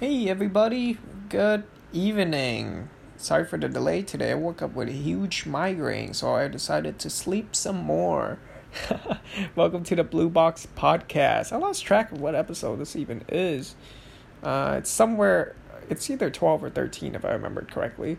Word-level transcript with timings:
Hey 0.00 0.28
everybody, 0.28 0.96
good 1.28 1.64
evening. 1.92 2.88
Sorry 3.16 3.44
for 3.44 3.58
the 3.58 3.68
delay 3.68 4.02
today. 4.02 4.30
I 4.30 4.34
woke 4.34 4.62
up 4.62 4.76
with 4.76 4.88
a 4.88 4.92
huge 4.92 5.44
migraine, 5.44 6.14
so 6.14 6.36
I 6.36 6.46
decided 6.46 7.00
to 7.00 7.10
sleep 7.10 7.56
some 7.56 7.78
more. 7.78 8.38
Welcome 9.56 9.82
to 9.82 9.96
the 9.96 10.04
Blue 10.04 10.28
Box 10.28 10.68
Podcast. 10.76 11.52
I 11.52 11.56
lost 11.56 11.84
track 11.84 12.12
of 12.12 12.20
what 12.20 12.36
episode 12.36 12.78
this 12.78 12.94
even 12.94 13.24
is. 13.28 13.74
Uh, 14.40 14.76
it's 14.78 14.88
somewhere, 14.88 15.56
it's 15.90 16.08
either 16.08 16.30
12 16.30 16.62
or 16.62 16.70
13 16.70 17.16
if 17.16 17.24
I 17.24 17.32
remember 17.32 17.62
correctly. 17.62 18.18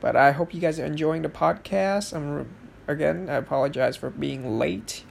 But 0.00 0.16
I 0.16 0.32
hope 0.32 0.54
you 0.54 0.60
guys 0.62 0.80
are 0.80 0.86
enjoying 0.86 1.20
the 1.20 1.28
podcast. 1.28 2.16
I'm, 2.16 2.48
again, 2.88 3.28
I 3.28 3.34
apologize 3.34 3.94
for 3.94 4.08
being 4.08 4.58
late, 4.58 5.04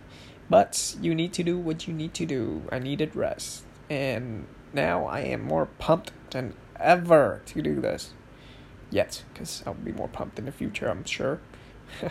but 0.49 0.95
you 0.99 1.13
need 1.13 1.33
to 1.33 1.43
do 1.43 1.59
what 1.59 1.87
you 1.87 1.93
need 1.93 2.15
to 2.15 2.25
do. 2.25 2.63
I 2.71 2.79
needed 2.79 3.15
rest. 3.15 3.65
And 3.91 4.47
now 4.73 5.05
I 5.05 5.21
am 5.21 5.41
more 5.41 5.65
pumped 5.65 6.11
than 6.31 6.53
ever 6.79 7.41
to 7.47 7.61
do 7.61 7.79
this. 7.81 8.13
Yet, 8.91 9.23
because 9.33 9.63
I'll 9.65 9.73
be 9.75 9.91
more 9.91 10.07
pumped 10.07 10.39
in 10.39 10.45
the 10.45 10.51
future, 10.51 10.89
I'm 10.89 11.05
sure. 11.05 11.39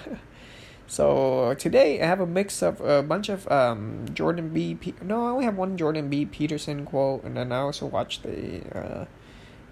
so 0.86 1.54
today 1.54 2.00
I 2.00 2.06
have 2.06 2.20
a 2.20 2.26
mix 2.26 2.62
of 2.62 2.80
a 2.80 3.02
bunch 3.02 3.28
of 3.28 3.50
um, 3.50 4.06
Jordan 4.12 4.50
B. 4.50 4.76
P- 4.76 4.94
no, 5.02 5.26
I 5.26 5.30
only 5.30 5.44
have 5.44 5.56
one 5.56 5.76
Jordan 5.76 6.08
B. 6.08 6.24
Peterson 6.24 6.84
quote, 6.84 7.24
and 7.24 7.36
then 7.36 7.50
I 7.50 7.58
also 7.58 7.86
watched 7.86 8.22
the 8.22 8.62
uh, 8.72 9.04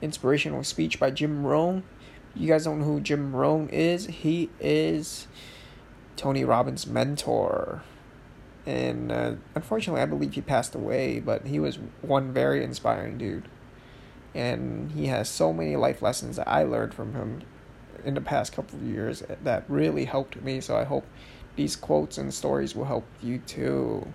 inspirational 0.02 0.64
speech 0.64 0.98
by 0.98 1.10
Jim 1.10 1.46
Rohn. 1.46 1.84
You 2.34 2.48
guys 2.48 2.64
don't 2.64 2.80
know 2.80 2.84
who 2.84 3.00
Jim 3.00 3.34
Rohn 3.34 3.68
is? 3.68 4.06
He 4.06 4.50
is 4.60 5.28
Tony 6.16 6.44
Robbins' 6.44 6.86
mentor 6.86 7.82
and 8.66 9.12
uh, 9.12 9.32
unfortunately, 9.54 10.02
I 10.02 10.06
believe 10.06 10.34
he 10.34 10.40
passed 10.40 10.74
away. 10.74 11.20
But 11.20 11.46
he 11.46 11.60
was 11.60 11.78
one 12.02 12.32
very 12.32 12.64
inspiring 12.64 13.16
dude, 13.16 13.48
and 14.34 14.90
he 14.92 15.06
has 15.06 15.28
so 15.28 15.52
many 15.52 15.76
life 15.76 16.02
lessons 16.02 16.36
that 16.36 16.48
I 16.48 16.64
learned 16.64 16.92
from 16.92 17.14
him 17.14 17.42
in 18.04 18.14
the 18.14 18.20
past 18.20 18.52
couple 18.52 18.78
of 18.78 18.84
years 18.84 19.22
that 19.42 19.64
really 19.68 20.04
helped 20.04 20.40
me. 20.42 20.60
So 20.60 20.76
I 20.76 20.84
hope 20.84 21.06
these 21.56 21.76
quotes 21.76 22.18
and 22.18 22.32
stories 22.32 22.74
will 22.74 22.84
help 22.84 23.06
you 23.22 23.38
too. 23.38 24.06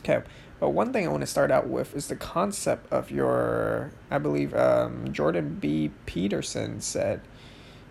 Okay, 0.00 0.22
but 0.60 0.70
one 0.70 0.92
thing 0.92 1.06
I 1.06 1.10
want 1.10 1.22
to 1.22 1.26
start 1.26 1.50
out 1.50 1.66
with 1.66 1.94
is 1.94 2.08
the 2.08 2.16
concept 2.16 2.92
of 2.92 3.10
your. 3.10 3.92
I 4.10 4.18
believe 4.18 4.54
um, 4.54 5.12
Jordan 5.12 5.58
B. 5.60 5.90
Peterson 6.06 6.80
said 6.80 7.20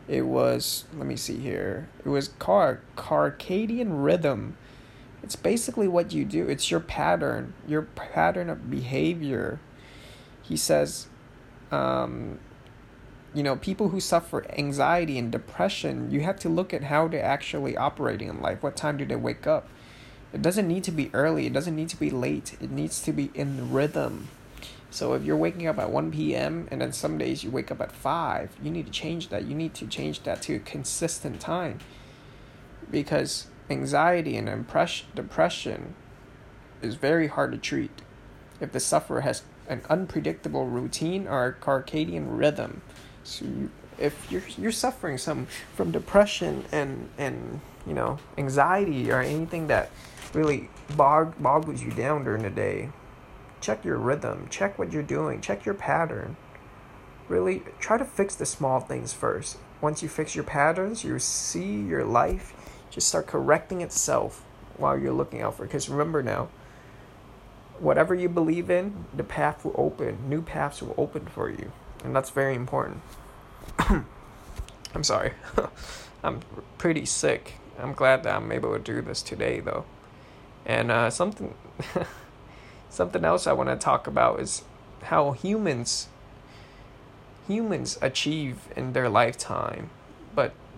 it 0.07 0.21
was. 0.21 0.85
Let 0.95 1.07
me 1.07 1.15
see 1.15 1.37
here. 1.37 1.89
It 2.05 2.09
was 2.09 2.29
car, 2.39 2.81
Carcadian 2.95 4.03
rhythm 4.03 4.57
it's 5.23 5.37
basically 5.37 5.87
what 5.87 6.11
you 6.11 6.25
do. 6.25 6.47
It's 6.47 6.69
your 6.69 6.81
pattern, 6.81 7.53
your 7.65 7.83
pattern 7.83 8.49
of 8.49 8.69
behavior. 8.69 9.59
He 10.41 10.57
says, 10.57 11.07
um, 11.71 12.39
you 13.33 13.41
know, 13.41 13.55
people 13.55 13.89
who 13.89 14.01
suffer 14.01 14.45
anxiety 14.51 15.17
and 15.17 15.31
depression, 15.31 16.11
you 16.11 16.21
have 16.21 16.37
to 16.39 16.49
look 16.49 16.73
at 16.73 16.83
how 16.83 17.07
they're 17.07 17.23
actually 17.23 17.77
operating 17.77 18.27
in 18.27 18.41
life. 18.41 18.61
What 18.61 18.75
time 18.75 18.97
do 18.97 19.05
they 19.05 19.15
wake 19.15 19.47
up? 19.47 19.69
It 20.33 20.41
doesn't 20.41 20.67
need 20.67 20.83
to 20.85 20.91
be 20.91 21.09
early, 21.13 21.45
it 21.45 21.53
doesn't 21.53 21.75
need 21.75 21.89
to 21.89 21.99
be 21.99 22.09
late, 22.09 22.57
it 22.59 22.71
needs 22.71 23.01
to 23.01 23.13
be 23.13 23.31
in 23.33 23.71
rhythm. 23.71 24.27
So 24.89 25.13
if 25.13 25.23
you're 25.23 25.37
waking 25.37 25.67
up 25.67 25.79
at 25.79 25.89
1 25.89 26.11
p.m. 26.11 26.67
and 26.69 26.81
then 26.81 26.91
some 26.91 27.17
days 27.17 27.43
you 27.43 27.49
wake 27.49 27.71
up 27.71 27.81
at 27.81 27.91
5, 27.91 28.57
you 28.61 28.69
need 28.69 28.85
to 28.85 28.91
change 28.91 29.29
that. 29.29 29.45
You 29.45 29.55
need 29.55 29.73
to 29.75 29.87
change 29.87 30.21
that 30.23 30.41
to 30.43 30.55
a 30.55 30.59
consistent 30.59 31.39
time. 31.39 31.79
Because 32.91 33.47
anxiety 33.69 34.37
and 34.37 34.47
depression 35.15 35.95
is 36.81 36.95
very 36.95 37.27
hard 37.27 37.51
to 37.51 37.57
treat 37.57 38.01
if 38.59 38.71
the 38.71 38.79
sufferer 38.79 39.21
has 39.21 39.43
an 39.67 39.81
unpredictable 39.89 40.67
routine 40.67 41.27
or 41.27 41.57
circadian 41.61 42.37
rhythm. 42.37 42.81
So 43.23 43.45
if 43.97 44.31
you're 44.31 44.43
you're 44.57 44.71
suffering 44.71 45.17
some 45.17 45.47
from 45.75 45.91
depression 45.91 46.65
and 46.71 47.09
and 47.17 47.61
you 47.87 47.93
know 47.93 48.19
anxiety 48.37 49.11
or 49.11 49.21
anything 49.21 49.67
that 49.67 49.89
really 50.33 50.69
bog 50.97 51.41
boggles 51.41 51.81
you 51.81 51.91
down 51.91 52.23
during 52.23 52.43
the 52.43 52.49
day, 52.49 52.89
check 53.61 53.85
your 53.85 53.97
rhythm, 53.97 54.47
check 54.49 54.77
what 54.77 54.91
you're 54.91 55.03
doing, 55.03 55.41
check 55.41 55.65
your 55.65 55.75
pattern. 55.75 56.35
Really 57.29 57.63
try 57.79 57.97
to 57.97 58.05
fix 58.05 58.35
the 58.35 58.45
small 58.45 58.81
things 58.81 59.13
first. 59.13 59.57
Once 59.79 60.03
you 60.03 60.09
fix 60.09 60.35
your 60.35 60.43
patterns, 60.43 61.03
you 61.03 61.17
see 61.19 61.81
your 61.81 62.03
life 62.03 62.53
just 62.93 63.07
start 63.07 63.25
correcting 63.25 63.81
itself 63.81 64.45
while 64.77 64.97
you're 64.97 65.13
looking 65.13 65.41
out 65.41 65.57
for 65.57 65.63
it. 65.63 65.67
Because 65.67 65.89
remember 65.89 66.21
now, 66.21 66.49
whatever 67.79 68.13
you 68.13 68.29
believe 68.29 68.69
in, 68.69 69.05
the 69.15 69.23
path 69.23 69.65
will 69.65 69.75
open. 69.75 70.29
New 70.29 70.41
paths 70.41 70.81
will 70.81 70.93
open 70.95 71.25
for 71.25 71.49
you. 71.49 71.71
And 72.03 72.15
that's 72.15 72.29
very 72.29 72.53
important. 72.53 73.01
I'm 73.79 75.03
sorry. 75.03 75.33
I'm 76.23 76.41
pretty 76.77 77.05
sick. 77.05 77.53
I'm 77.79 77.93
glad 77.93 78.23
that 78.23 78.35
I'm 78.35 78.51
able 78.51 78.73
to 78.73 78.79
do 78.79 79.01
this 79.01 79.23
today, 79.23 79.59
though. 79.59 79.85
And 80.65 80.91
uh, 80.91 81.09
something, 81.09 81.55
something 82.89 83.25
else 83.25 83.47
I 83.47 83.53
want 83.53 83.69
to 83.69 83.75
talk 83.75 84.05
about 84.05 84.39
is 84.39 84.63
how 85.03 85.31
humans, 85.31 86.07
humans 87.47 87.97
achieve 88.01 88.59
in 88.75 88.93
their 88.93 89.09
lifetime, 89.09 89.89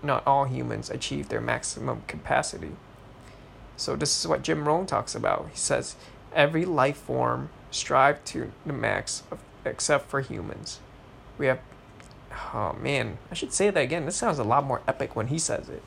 not 0.05 0.25
all 0.25 0.45
humans 0.45 0.89
achieve 0.89 1.29
their 1.29 1.41
maximum 1.41 2.03
capacity. 2.07 2.71
So 3.77 3.95
this 3.95 4.19
is 4.19 4.27
what 4.27 4.41
Jim 4.41 4.67
Rohn 4.67 4.85
talks 4.85 5.15
about. 5.15 5.49
He 5.51 5.57
says 5.57 5.95
every 6.33 6.65
life 6.65 6.97
form 6.97 7.49
strive 7.71 8.23
to 8.25 8.51
the 8.65 8.73
max 8.73 9.23
of, 9.31 9.39
except 9.65 10.09
for 10.09 10.21
humans. 10.21 10.79
We 11.37 11.47
have 11.47 11.59
oh 12.53 12.75
man, 12.81 13.17
I 13.31 13.33
should 13.33 13.53
say 13.53 13.69
that 13.69 13.79
again. 13.79 14.05
This 14.05 14.15
sounds 14.15 14.39
a 14.39 14.43
lot 14.43 14.65
more 14.65 14.81
epic 14.87 15.15
when 15.15 15.27
he 15.27 15.39
says 15.39 15.69
it. 15.69 15.83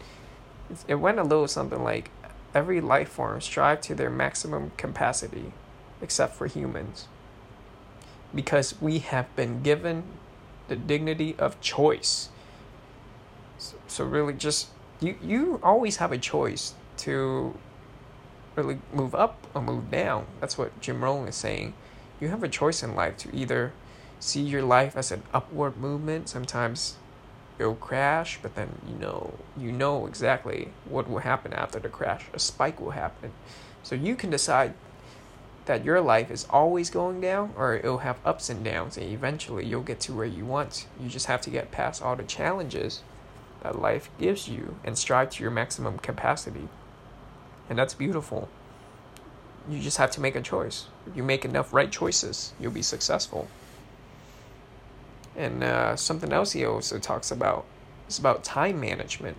It 0.86 0.96
went 0.96 1.18
a 1.18 1.22
little 1.22 1.48
something 1.48 1.82
like 1.82 2.10
every 2.54 2.80
life 2.80 3.08
form 3.08 3.40
strive 3.40 3.80
to 3.82 3.94
their 3.94 4.10
maximum 4.10 4.72
capacity 4.76 5.52
except 6.00 6.34
for 6.34 6.46
humans. 6.46 7.06
Because 8.34 8.80
we 8.80 8.98
have 8.98 9.34
been 9.34 9.62
given 9.62 10.04
the 10.68 10.76
dignity 10.76 11.34
of 11.38 11.60
choice 11.60 12.28
so, 13.58 13.76
so 13.86 14.04
really, 14.04 14.34
just 14.34 14.68
you 15.00 15.16
you 15.22 15.60
always 15.62 15.96
have 15.96 16.12
a 16.12 16.18
choice 16.18 16.74
to 16.98 17.54
really 18.56 18.78
move 18.92 19.14
up 19.14 19.46
or 19.54 19.62
move 19.62 19.90
down. 19.90 20.26
That's 20.40 20.56
what 20.56 20.80
Jim 20.80 21.02
Rohn 21.02 21.28
is 21.28 21.36
saying. 21.36 21.74
You 22.20 22.28
have 22.28 22.42
a 22.42 22.48
choice 22.48 22.82
in 22.82 22.94
life 22.94 23.16
to 23.18 23.34
either 23.34 23.72
see 24.18 24.42
your 24.42 24.62
life 24.62 24.96
as 24.96 25.12
an 25.12 25.22
upward 25.32 25.76
movement. 25.76 26.28
Sometimes 26.28 26.96
it'll 27.58 27.74
crash, 27.76 28.38
but 28.42 28.54
then 28.54 28.80
you 28.88 28.94
know 28.94 29.34
you 29.56 29.72
know 29.72 30.06
exactly 30.06 30.70
what 30.84 31.08
will 31.08 31.20
happen 31.20 31.52
after 31.52 31.78
the 31.78 31.88
crash. 31.88 32.26
A 32.32 32.38
spike 32.38 32.80
will 32.80 32.92
happen. 32.92 33.32
So 33.82 33.94
you 33.94 34.16
can 34.16 34.30
decide 34.30 34.74
that 35.66 35.84
your 35.84 36.00
life 36.00 36.30
is 36.30 36.46
always 36.48 36.90
going 36.90 37.20
down 37.20 37.52
or 37.56 37.76
it'll 37.76 37.98
have 37.98 38.18
ups 38.24 38.48
and 38.48 38.64
downs 38.64 38.96
and 38.96 39.12
eventually 39.12 39.66
you'll 39.66 39.82
get 39.82 40.00
to 40.00 40.14
where 40.14 40.26
you 40.26 40.44
want. 40.44 40.86
You 41.00 41.08
just 41.08 41.26
have 41.26 41.42
to 41.42 41.50
get 41.50 41.70
past 41.70 42.02
all 42.02 42.16
the 42.16 42.22
challenges 42.22 43.02
that 43.62 43.80
life 43.80 44.10
gives 44.18 44.48
you 44.48 44.76
and 44.84 44.96
strive 44.96 45.30
to 45.30 45.42
your 45.42 45.50
maximum 45.50 45.98
capacity. 45.98 46.68
And 47.68 47.78
that's 47.78 47.94
beautiful. 47.94 48.48
You 49.68 49.80
just 49.80 49.98
have 49.98 50.10
to 50.12 50.20
make 50.20 50.36
a 50.36 50.40
choice. 50.40 50.86
If 51.06 51.16
you 51.16 51.22
make 51.22 51.44
enough 51.44 51.72
right 51.72 51.90
choices, 51.90 52.54
you'll 52.58 52.72
be 52.72 52.82
successful. 52.82 53.48
And 55.36 55.62
uh, 55.62 55.96
something 55.96 56.32
else 56.32 56.52
he 56.52 56.64
also 56.64 56.98
talks 56.98 57.30
about 57.30 57.64
is 58.08 58.18
about 58.18 58.42
time 58.42 58.80
management. 58.80 59.36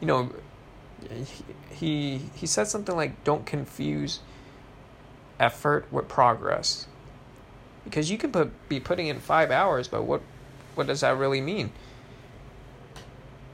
You 0.00 0.06
know, 0.06 0.32
he 1.70 2.18
he 2.34 2.46
said 2.46 2.68
something 2.68 2.96
like, 2.96 3.24
"Don't 3.24 3.44
confuse 3.44 4.20
effort 5.38 5.86
with 5.90 6.08
progress," 6.08 6.86
because 7.84 8.10
you 8.10 8.16
can 8.18 8.32
put, 8.32 8.68
be 8.68 8.80
putting 8.80 9.06
in 9.08 9.20
five 9.20 9.50
hours, 9.50 9.88
but 9.88 10.04
what 10.04 10.22
what 10.74 10.86
does 10.86 11.00
that 11.00 11.16
really 11.16 11.40
mean? 11.40 11.72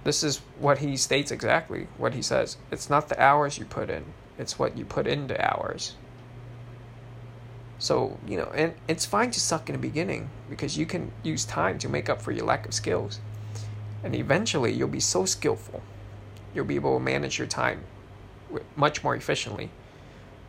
This 0.04 0.22
is 0.22 0.38
what 0.58 0.78
he 0.78 0.96
states 0.96 1.30
exactly 1.30 1.88
what 1.98 2.14
he 2.14 2.22
says. 2.22 2.56
It's 2.70 2.88
not 2.88 3.08
the 3.08 3.22
hours 3.22 3.58
you 3.58 3.64
put 3.64 3.90
in 3.90 4.04
it's 4.40 4.58
what 4.58 4.78
you 4.78 4.86
put 4.86 5.06
into 5.06 5.38
hours. 5.38 5.94
So 7.78 8.18
you 8.26 8.38
know 8.38 8.50
and 8.54 8.72
it's 8.88 9.04
fine 9.04 9.30
to 9.32 9.40
suck 9.40 9.68
in 9.68 9.74
the 9.74 9.78
beginning 9.78 10.30
because 10.48 10.78
you 10.78 10.86
can 10.86 11.12
use 11.22 11.44
time 11.44 11.78
to 11.80 11.88
make 11.90 12.08
up 12.08 12.22
for 12.22 12.32
your 12.32 12.46
lack 12.46 12.66
of 12.66 12.72
skills. 12.72 13.20
And 14.02 14.14
eventually 14.14 14.72
you'll 14.72 14.88
be 14.88 15.00
so 15.00 15.26
skillful. 15.26 15.82
You'll 16.54 16.64
be 16.64 16.76
able 16.76 16.96
to 16.96 17.04
manage 17.04 17.38
your 17.38 17.46
time 17.46 17.84
much 18.76 19.04
more 19.04 19.14
efficiently. 19.14 19.70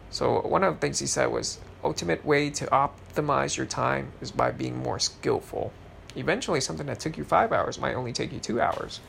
So 0.09 0.39
one 0.39 0.63
of 0.63 0.75
the 0.75 0.79
things 0.79 0.99
he 0.99 1.07
said 1.07 1.27
was 1.27 1.59
ultimate 1.83 2.25
way 2.25 2.49
to 2.49 2.65
optimize 2.67 3.57
your 3.57 3.65
time 3.65 4.13
is 4.21 4.31
by 4.31 4.51
being 4.51 4.81
more 4.81 4.99
skillful. 4.99 5.73
Eventually 6.15 6.61
something 6.61 6.87
that 6.87 7.01
took 7.01 7.17
you 7.17 7.25
five 7.25 7.51
hours 7.51 7.77
might 7.77 7.95
only 7.95 8.13
take 8.13 8.31
you 8.31 8.39
two 8.39 8.61
hours 8.61 9.01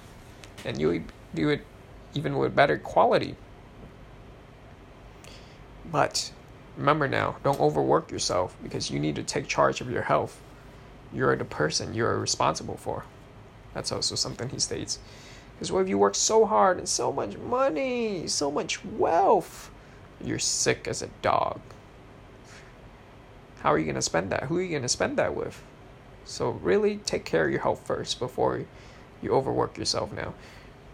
and 0.64 0.80
you 0.80 1.04
do 1.34 1.48
it 1.48 1.64
even 2.14 2.38
with 2.38 2.54
better 2.54 2.78
quality. 2.78 3.36
But 5.90 6.32
Remember 6.76 7.06
now, 7.06 7.36
don't 7.44 7.60
overwork 7.60 8.10
yourself 8.10 8.56
because 8.62 8.90
you 8.90 8.98
need 8.98 9.16
to 9.16 9.22
take 9.22 9.46
charge 9.46 9.80
of 9.80 9.90
your 9.90 10.02
health. 10.02 10.40
You're 11.12 11.36
the 11.36 11.44
person 11.44 11.92
you're 11.92 12.18
responsible 12.18 12.78
for. 12.78 13.04
That's 13.74 13.92
also 13.92 14.14
something 14.14 14.48
he 14.48 14.58
states. 14.58 14.98
Because 15.54 15.70
what 15.70 15.80
if 15.80 15.88
you 15.88 15.98
work 15.98 16.14
so 16.14 16.46
hard 16.46 16.78
and 16.78 16.88
so 16.88 17.12
much 17.12 17.36
money, 17.36 18.26
so 18.26 18.50
much 18.50 18.82
wealth, 18.84 19.70
you're 20.24 20.38
sick 20.38 20.88
as 20.88 21.02
a 21.02 21.08
dog? 21.20 21.60
How 23.60 23.72
are 23.72 23.78
you 23.78 23.84
going 23.84 23.94
to 23.94 24.02
spend 24.02 24.30
that? 24.30 24.44
Who 24.44 24.56
are 24.56 24.62
you 24.62 24.70
going 24.70 24.82
to 24.82 24.88
spend 24.88 25.18
that 25.18 25.36
with? 25.36 25.62
So, 26.24 26.50
really 26.50 26.98
take 26.98 27.24
care 27.24 27.44
of 27.44 27.50
your 27.50 27.60
health 27.60 27.86
first 27.86 28.18
before 28.18 28.64
you 29.22 29.32
overwork 29.32 29.78
yourself 29.78 30.12
now. 30.12 30.34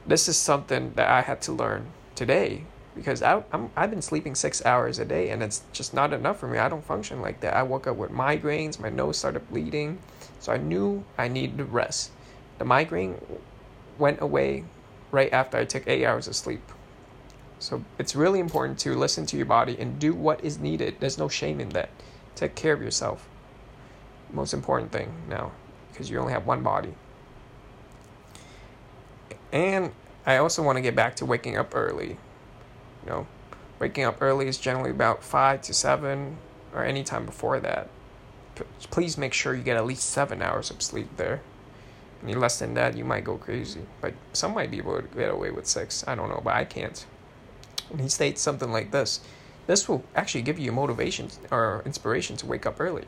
This 0.06 0.28
is 0.28 0.36
something 0.36 0.92
that 0.94 1.08
I 1.08 1.22
had 1.22 1.40
to 1.42 1.52
learn 1.52 1.86
today 2.14 2.64
because 2.94 3.22
I, 3.22 3.42
I'm, 3.52 3.70
I've 3.76 3.90
been 3.90 4.02
sleeping 4.02 4.34
six 4.34 4.64
hours 4.64 4.98
a 4.98 5.04
day 5.04 5.30
and 5.30 5.42
it's 5.42 5.62
just 5.72 5.94
not 5.94 6.12
enough 6.12 6.40
for 6.40 6.48
me. 6.48 6.58
I 6.58 6.68
don't 6.68 6.84
function 6.84 7.20
like 7.20 7.40
that. 7.40 7.54
I 7.54 7.62
woke 7.62 7.86
up 7.86 7.96
with 7.96 8.10
migraines, 8.10 8.80
my 8.80 8.88
nose 8.88 9.18
started 9.18 9.48
bleeding, 9.50 9.98
so 10.40 10.52
I 10.52 10.56
knew 10.56 11.04
I 11.16 11.28
needed 11.28 11.58
to 11.58 11.64
rest. 11.64 12.10
The 12.58 12.64
migraine 12.64 13.20
went 13.98 14.20
away 14.20 14.64
right 15.10 15.32
after 15.32 15.56
I 15.58 15.64
took 15.64 15.86
eight 15.86 16.04
hours 16.04 16.26
of 16.26 16.34
sleep. 16.34 16.62
So 17.60 17.84
it's 17.98 18.14
really 18.14 18.40
important 18.40 18.78
to 18.80 18.94
listen 18.94 19.26
to 19.26 19.36
your 19.36 19.46
body 19.46 19.76
and 19.78 19.98
do 19.98 20.14
what 20.14 20.44
is 20.44 20.58
needed. 20.58 20.96
There's 21.00 21.18
no 21.18 21.28
shame 21.28 21.60
in 21.60 21.70
that. 21.70 21.90
Take 22.34 22.54
care 22.54 22.72
of 22.72 22.82
yourself. 22.82 23.28
Most 24.32 24.52
important 24.52 24.92
thing 24.92 25.12
now, 25.28 25.52
because 25.90 26.10
you 26.10 26.18
only 26.18 26.32
have 26.32 26.46
one 26.46 26.62
body. 26.62 26.94
And 29.52 29.92
I 30.26 30.36
also 30.36 30.62
want 30.62 30.76
to 30.76 30.82
get 30.82 30.94
back 30.94 31.16
to 31.16 31.26
waking 31.26 31.56
up 31.56 31.74
early. 31.74 32.18
You 33.04 33.10
know, 33.10 33.26
waking 33.78 34.04
up 34.04 34.18
early 34.20 34.48
is 34.48 34.58
generally 34.58 34.90
about 34.90 35.22
5 35.22 35.62
to 35.62 35.74
7 35.74 36.36
or 36.74 36.84
any 36.84 37.04
time 37.04 37.24
before 37.24 37.60
that. 37.60 37.88
Please 38.90 39.16
make 39.16 39.32
sure 39.32 39.54
you 39.54 39.62
get 39.62 39.76
at 39.76 39.86
least 39.86 40.10
7 40.10 40.42
hours 40.42 40.70
of 40.70 40.82
sleep 40.82 41.16
there. 41.16 41.40
Any 42.22 42.34
less 42.34 42.58
than 42.58 42.74
that, 42.74 42.96
you 42.96 43.04
might 43.04 43.24
go 43.24 43.36
crazy. 43.36 43.82
But 44.00 44.14
some 44.32 44.54
might 44.54 44.70
be 44.70 44.78
able 44.78 45.00
to 45.00 45.08
get 45.08 45.30
away 45.30 45.50
with 45.50 45.66
6. 45.66 46.04
I 46.06 46.14
don't 46.14 46.28
know, 46.28 46.40
but 46.42 46.54
I 46.54 46.64
can't. 46.64 47.06
And 47.90 48.00
he 48.00 48.08
states 48.08 48.42
something 48.42 48.70
like 48.70 48.90
this 48.90 49.20
this 49.68 49.86
will 49.86 50.02
actually 50.16 50.42
give 50.42 50.58
you 50.58 50.72
motivation 50.72 51.28
or 51.50 51.82
inspiration 51.84 52.36
to 52.38 52.46
wake 52.46 52.64
up 52.64 52.80
early. 52.80 53.04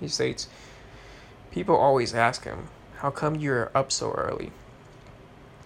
He 0.00 0.08
states, 0.08 0.48
People 1.50 1.76
always 1.76 2.14
ask 2.14 2.44
him, 2.44 2.68
How 2.96 3.10
come 3.10 3.36
you're 3.36 3.70
up 3.74 3.92
so 3.92 4.12
early? 4.12 4.52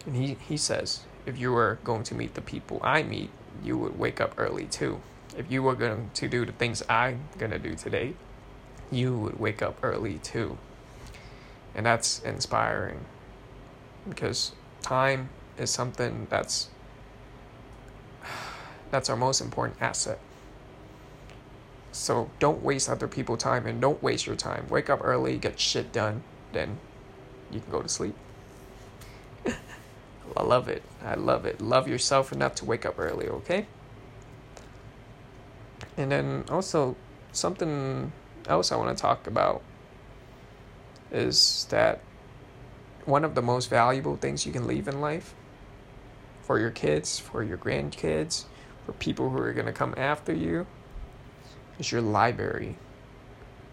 And 0.08 0.16
he, 0.16 0.38
he 0.48 0.56
says, 0.56 1.00
if 1.26 1.36
you 1.36 1.52
were 1.52 1.78
going 1.84 2.02
to 2.04 2.14
meet 2.14 2.32
the 2.32 2.40
people 2.40 2.80
I 2.82 3.02
meet, 3.02 3.28
you 3.62 3.76
would 3.76 3.98
wake 3.98 4.22
up 4.22 4.32
early 4.38 4.64
too. 4.64 5.02
If 5.36 5.52
you 5.52 5.62
were 5.62 5.74
going 5.74 6.10
to 6.14 6.28
do 6.28 6.46
the 6.46 6.52
things 6.52 6.82
I'm 6.88 7.24
going 7.36 7.50
to 7.50 7.58
do 7.58 7.74
today, 7.74 8.14
you 8.90 9.18
would 9.18 9.38
wake 9.38 9.60
up 9.60 9.76
early 9.82 10.16
too. 10.16 10.56
And 11.74 11.84
that's 11.84 12.20
inspiring 12.20 13.04
because 14.08 14.52
time 14.80 15.28
is 15.58 15.68
something 15.68 16.26
that's 16.30 16.70
that's 18.90 19.10
our 19.10 19.16
most 19.16 19.42
important 19.42 19.76
asset. 19.82 20.20
So 21.92 22.30
don't 22.38 22.62
waste 22.62 22.88
other 22.88 23.08
people's 23.08 23.42
time 23.42 23.66
and 23.66 23.78
don't 23.78 24.02
waste 24.02 24.26
your 24.26 24.36
time. 24.36 24.68
Wake 24.70 24.88
up 24.88 25.00
early, 25.04 25.36
get 25.36 25.60
shit 25.60 25.92
done, 25.92 26.22
then 26.54 26.78
you 27.50 27.60
can 27.60 27.70
go 27.70 27.82
to 27.82 27.88
sleep. 27.90 28.14
I 30.38 30.42
love 30.44 30.68
it. 30.68 30.84
I 31.04 31.14
love 31.14 31.46
it. 31.46 31.60
Love 31.60 31.88
yourself 31.88 32.32
enough 32.32 32.54
to 32.56 32.64
wake 32.64 32.86
up 32.86 32.94
early, 32.96 33.28
okay? 33.28 33.66
And 35.96 36.12
then 36.12 36.44
also, 36.48 36.94
something 37.32 38.12
else 38.46 38.70
I 38.70 38.76
want 38.76 38.96
to 38.96 39.00
talk 39.00 39.26
about 39.26 39.62
is 41.10 41.66
that 41.70 42.00
one 43.04 43.24
of 43.24 43.34
the 43.34 43.42
most 43.42 43.68
valuable 43.68 44.16
things 44.16 44.46
you 44.46 44.52
can 44.52 44.66
leave 44.66 44.86
in 44.86 45.00
life 45.00 45.34
for 46.42 46.60
your 46.60 46.70
kids, 46.70 47.18
for 47.18 47.42
your 47.42 47.58
grandkids, 47.58 48.44
for 48.86 48.92
people 48.92 49.30
who 49.30 49.38
are 49.38 49.52
going 49.52 49.66
to 49.66 49.72
come 49.72 49.92
after 49.96 50.32
you 50.32 50.66
is 51.80 51.90
your 51.90 52.00
library. 52.00 52.76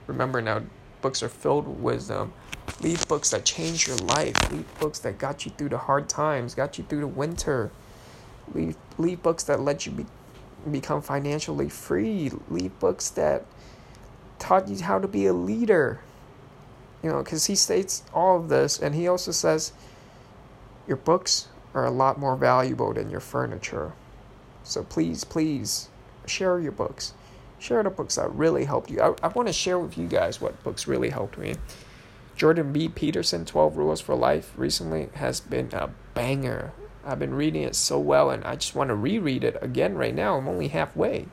Remember 0.07 0.41
now, 0.41 0.63
books 1.06 1.22
are 1.22 1.30
filled 1.30 1.68
with 1.68 1.78
um, 1.78 1.84
wisdom. 1.84 2.34
Leave 2.81 3.07
books 3.07 3.30
that 3.30 3.46
changed 3.46 3.88
your 3.88 3.98
life. 3.98 4.36
Leave 4.52 4.66
books 4.80 4.98
that 4.98 5.19
got 5.19 5.46
you 5.46 5.52
through 5.52 5.69
the 5.69 5.78
hard 5.78 6.10
times, 6.10 6.56
got 6.56 6.80
you 6.80 6.84
through 6.84 7.02
the 7.02 7.07
winter. 7.07 7.69
Leave, 8.56 8.75
leave 8.98 9.22
books 9.22 9.44
that 9.44 9.60
let 9.60 9.86
you 9.86 9.92
be, 9.92 10.06
become 10.72 11.04
financially 11.04 11.69
free. 11.69 12.31
Leave 12.50 12.80
books 12.80 13.12
that 13.12 13.46
taught 14.40 14.68
you 14.68 14.81
how 14.81 14.98
to 14.98 15.07
be 15.07 15.28
a 15.28 15.34
leader. 15.34 16.00
You 17.04 17.12
know, 17.12 17.22
because 17.22 17.46
he 17.46 17.56
states 17.56 18.02
all 18.12 18.38
of 18.38 18.50
this, 18.50 18.80
and 18.80 18.96
he 18.96 19.07
also 19.07 19.30
says 19.30 19.74
your 20.88 20.98
books 20.98 21.50
are 21.75 21.86
a 21.86 21.92
lot 21.92 22.18
more 22.18 22.36
valuable 22.36 22.96
than 22.96 23.12
your 23.12 23.19
furniture. 23.19 23.94
So 24.63 24.81
please, 24.81 25.24
please 25.24 25.88
share 26.25 26.60
your 26.60 26.72
books. 26.72 27.13
Share 27.60 27.84
the 27.84 27.90
books 27.90 28.16
that 28.16 28.31
really 28.31 28.66
helped 28.66 28.92
you. 28.92 29.02
I, 29.02 29.16
I 29.24 29.28
want 29.30 29.48
to 29.48 29.54
share 29.54 29.80
with 29.80 29.98
you 29.98 30.07
guys 30.07 30.42
what 30.42 30.62
books 30.63 30.88
really 30.88 31.10
helped 31.10 31.38
me. 31.38 31.56
Jordan 32.36 32.74
B. 32.74 32.90
Peterson, 32.90 33.46
12 33.46 33.78
Rules 33.78 34.02
for 34.02 34.13
Life, 34.13 34.52
recently 34.57 35.10
has 35.13 35.40
been 35.40 35.69
a 35.72 35.90
banger. 36.13 36.74
I've 37.06 37.19
been 37.19 37.34
reading 37.34 37.63
it 37.63 37.75
so 37.75 37.98
well, 37.98 38.30
and 38.30 38.44
I 38.44 38.56
just 38.56 38.75
want 38.75 38.90
to 38.90 38.96
reread 38.96 39.44
it 39.44 39.57
again 39.62 39.96
right 39.96 40.13
now. 40.13 40.38
I'm 40.38 40.48
only 40.48 40.68
halfway, 40.68 41.28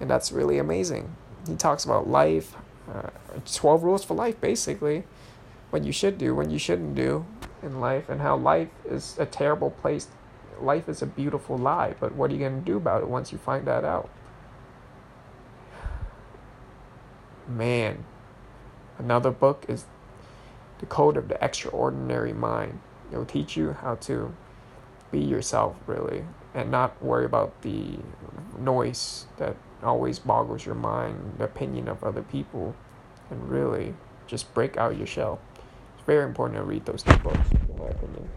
and 0.00 0.10
that's 0.10 0.30
really 0.30 0.58
amazing. 0.58 1.16
He 1.46 1.54
talks 1.54 1.84
about 1.84 2.08
life, 2.08 2.54
uh, 2.92 3.10
12 3.50 3.84
rules 3.84 4.04
for 4.04 4.14
life, 4.14 4.38
basically. 4.40 5.04
What 5.70 5.84
you 5.84 5.92
should 5.92 6.18
do, 6.18 6.34
what 6.34 6.50
you 6.50 6.58
shouldn't 6.58 6.94
do 6.94 7.24
in 7.62 7.80
life, 7.80 8.08
and 8.10 8.20
how 8.20 8.36
life 8.36 8.68
is 8.84 9.16
a 9.18 9.24
terrible 9.24 9.70
place. 9.70 10.08
Life 10.60 10.88
is 10.88 11.00
a 11.00 11.06
beautiful 11.06 11.56
lie, 11.56 11.94
but 12.00 12.14
what 12.14 12.30
are 12.30 12.34
you 12.34 12.40
going 12.40 12.58
to 12.58 12.66
do 12.66 12.76
about 12.76 13.02
it 13.02 13.08
once 13.08 13.32
you 13.32 13.38
find 13.38 13.66
that 13.66 13.84
out? 13.84 14.10
Man, 17.48 18.04
another 18.98 19.30
book 19.30 19.64
is 19.68 19.86
the 20.80 20.86
code 20.86 21.16
of 21.16 21.28
the 21.28 21.42
extraordinary 21.42 22.34
mind. 22.34 22.78
It'll 23.10 23.24
teach 23.24 23.56
you 23.56 23.72
how 23.72 23.94
to 23.94 24.34
be 25.10 25.20
yourself, 25.20 25.74
really, 25.86 26.26
and 26.52 26.70
not 26.70 27.02
worry 27.02 27.24
about 27.24 27.62
the 27.62 28.00
noise 28.58 29.24
that 29.38 29.56
always 29.82 30.18
boggles 30.18 30.66
your 30.66 30.74
mind, 30.74 31.36
the 31.38 31.44
opinion 31.44 31.88
of 31.88 32.04
other 32.04 32.20
people, 32.20 32.76
and 33.30 33.48
really 33.48 33.94
just 34.26 34.52
break 34.52 34.76
out 34.76 34.98
your 34.98 35.06
shell. 35.06 35.40
It's 35.94 36.04
very 36.04 36.26
important 36.26 36.58
to 36.58 36.64
read 36.64 36.84
those 36.84 37.02
two 37.02 37.16
books, 37.16 37.50
in 37.50 37.78
my 37.78 37.86
opinion. 37.86 38.28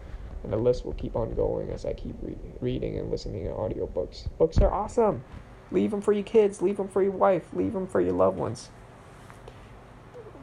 And 0.42 0.50
the 0.50 0.56
list 0.56 0.86
will 0.86 0.94
keep 0.94 1.16
on 1.16 1.34
going 1.34 1.68
as 1.68 1.84
I 1.84 1.92
keep 1.92 2.16
re- 2.22 2.34
reading 2.62 2.98
and 2.98 3.10
listening 3.10 3.44
to 3.44 3.50
audiobooks. 3.50 4.26
Books 4.38 4.56
are 4.56 4.72
awesome. 4.72 5.22
Leave 5.70 5.90
them 5.90 6.00
for 6.00 6.14
your 6.14 6.24
kids, 6.24 6.62
leave 6.62 6.78
them 6.78 6.88
for 6.88 7.02
your 7.02 7.12
wife, 7.12 7.44
leave 7.52 7.74
them 7.74 7.86
for 7.86 8.00
your 8.00 8.14
loved 8.14 8.38
ones 8.38 8.70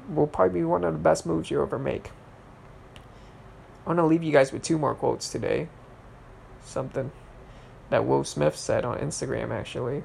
will 0.09 0.27
probably 0.27 0.59
be 0.59 0.65
one 0.65 0.83
of 0.83 0.93
the 0.93 0.99
best 0.99 1.25
moves 1.25 1.51
you 1.51 1.61
ever 1.61 1.79
make. 1.79 2.11
I'm 3.85 3.95
gonna 3.95 4.07
leave 4.07 4.23
you 4.23 4.31
guys 4.31 4.51
with 4.51 4.63
two 4.63 4.77
more 4.77 4.95
quotes 4.95 5.29
today. 5.29 5.67
Something 6.63 7.11
that 7.89 8.05
Will 8.05 8.23
Smith 8.23 8.55
said 8.55 8.85
on 8.85 8.99
Instagram 8.99 9.51
actually. 9.51 10.03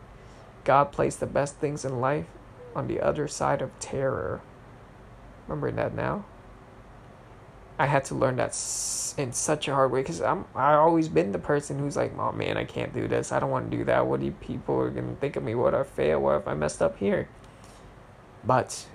God 0.65 0.93
placed 0.93 1.21
the 1.21 1.27
best 1.27 1.57
things 1.57 1.85
in 1.85 2.01
life 2.01 2.27
on 2.75 2.89
the 2.89 3.01
other 3.01 3.29
side 3.29 3.61
of 3.61 3.79
terror. 3.79 4.41
Remember 5.47 5.71
that 5.71 5.95
now? 5.95 6.25
I 7.79 7.87
had 7.87 8.05
to 8.07 8.15
learn 8.15 8.37
that 8.37 8.51
in 9.19 9.33
such 9.33 9.69
a 9.69 9.75
hard 9.75 9.91
way 9.91 10.01
because 10.01 10.23
I'm 10.23 10.45
I 10.55 10.75
always 10.75 11.09
been 11.09 11.33
the 11.33 11.39
person 11.39 11.79
who's 11.79 11.97
like, 11.97 12.17
oh 12.17 12.33
man, 12.33 12.57
I 12.57 12.65
can't 12.65 12.95
do 12.95 13.09
this. 13.09 13.33
I 13.33 13.41
don't 13.41 13.51
want 13.51 13.71
to 13.71 13.77
do 13.77 13.85
that. 13.85 14.07
What 14.07 14.21
do 14.21 14.31
people 14.31 14.81
are 14.81 14.91
gonna 14.91 15.17
think 15.17 15.37
of 15.37 15.43
me? 15.43 15.55
What 15.55 15.75
if 15.75 15.81
I 15.81 15.83
fail? 15.83 16.21
What 16.21 16.37
if 16.37 16.49
I 16.49 16.55
messed 16.55 16.81
up 16.81 16.99
here? 16.99 17.29
But 18.45 18.87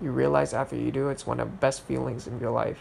you 0.00 0.10
realize 0.10 0.52
after 0.52 0.76
you 0.76 0.90
do 0.90 1.08
it's 1.08 1.26
one 1.26 1.40
of 1.40 1.50
the 1.50 1.56
best 1.56 1.82
feelings 1.82 2.26
in 2.26 2.38
your 2.40 2.50
life. 2.50 2.78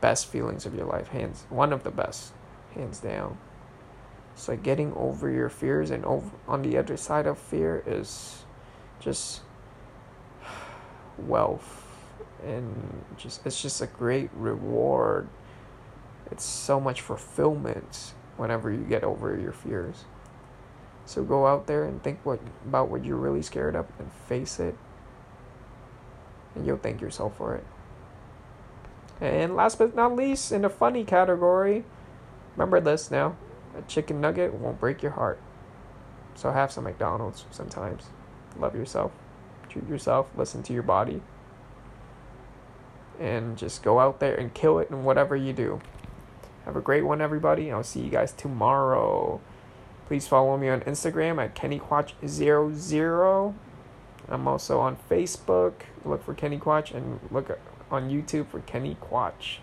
Best 0.00 0.26
feelings 0.26 0.66
of 0.66 0.74
your 0.74 0.86
life 0.86 1.08
hands 1.08 1.44
one 1.48 1.72
of 1.72 1.84
the 1.84 1.90
best 1.90 2.32
hands 2.74 3.00
down. 3.00 3.38
So 4.34 4.56
getting 4.56 4.92
over 4.94 5.30
your 5.30 5.48
fears 5.48 5.90
and 5.90 6.04
over 6.04 6.30
on 6.48 6.62
the 6.62 6.78
other 6.78 6.96
side 6.96 7.26
of 7.26 7.38
fear 7.38 7.82
is 7.86 8.44
just 8.98 9.42
wealth 11.18 11.86
and 12.44 13.04
just 13.16 13.44
it's 13.46 13.60
just 13.60 13.80
a 13.80 13.86
great 13.86 14.30
reward. 14.34 15.28
It's 16.30 16.44
so 16.44 16.80
much 16.80 17.02
fulfillment 17.02 18.14
whenever 18.36 18.72
you 18.72 18.84
get 18.84 19.04
over 19.04 19.38
your 19.38 19.52
fears. 19.52 20.04
So 21.04 21.22
go 21.22 21.46
out 21.46 21.66
there 21.66 21.84
and 21.84 22.02
think 22.02 22.20
what 22.24 22.40
about 22.66 22.88
what 22.88 23.04
you're 23.04 23.16
really 23.16 23.42
scared 23.42 23.76
of 23.76 23.86
and 23.98 24.10
face 24.28 24.58
it 24.58 24.76
and 26.54 26.66
you'll 26.66 26.76
thank 26.76 27.00
yourself 27.00 27.36
for 27.36 27.54
it. 27.54 27.64
And 29.20 29.54
last 29.54 29.78
but 29.78 29.94
not 29.94 30.16
least, 30.16 30.52
in 30.52 30.62
the 30.62 30.68
funny 30.68 31.04
category, 31.04 31.84
remember 32.56 32.80
this 32.80 33.10
now 33.10 33.36
a 33.76 33.82
chicken 33.82 34.20
nugget 34.20 34.54
won't 34.54 34.80
break 34.80 35.02
your 35.02 35.12
heart. 35.12 35.38
So 36.34 36.50
have 36.50 36.72
some 36.72 36.84
McDonald's 36.84 37.44
sometimes. 37.50 38.04
Love 38.58 38.74
yourself. 38.74 39.12
Treat 39.68 39.88
yourself. 39.88 40.28
Listen 40.36 40.62
to 40.64 40.72
your 40.72 40.82
body. 40.82 41.22
And 43.20 43.56
just 43.56 43.82
go 43.82 44.00
out 44.00 44.20
there 44.20 44.34
and 44.34 44.52
kill 44.52 44.78
it 44.78 44.90
in 44.90 45.04
whatever 45.04 45.36
you 45.36 45.52
do. 45.52 45.80
Have 46.64 46.76
a 46.76 46.80
great 46.80 47.04
one, 47.04 47.20
everybody. 47.20 47.72
I'll 47.72 47.82
see 47.82 48.00
you 48.00 48.10
guys 48.10 48.32
tomorrow. 48.32 49.40
Please 50.06 50.28
follow 50.28 50.56
me 50.56 50.68
on 50.68 50.80
Instagram 50.82 51.42
at 51.42 51.54
KennyQuach00. 51.54 53.54
I'm 54.28 54.46
also 54.48 54.80
on 54.80 54.96
Facebook. 55.10 55.72
Look 56.04 56.24
for 56.24 56.34
Kenny 56.34 56.58
Quach 56.58 56.94
and 56.94 57.20
look 57.30 57.58
on 57.90 58.10
YouTube 58.10 58.48
for 58.48 58.60
Kenny 58.60 58.96
Quach. 59.00 59.58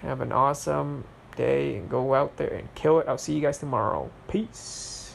Have 0.00 0.20
an 0.20 0.32
awesome 0.32 1.04
day 1.36 1.76
and 1.76 1.88
go 1.88 2.14
out 2.14 2.36
there 2.36 2.52
and 2.52 2.74
kill 2.74 2.98
it. 2.98 3.06
I'll 3.08 3.18
see 3.18 3.34
you 3.34 3.40
guys 3.40 3.58
tomorrow. 3.58 4.10
Peace. 4.28 5.05